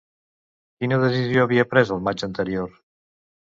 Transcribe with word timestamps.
Quina 0.83 0.99
decisió 1.03 1.45
havia 1.45 1.67
pres 1.75 1.93
el 1.99 2.03
maig 2.09 2.27
anterior? 2.31 2.75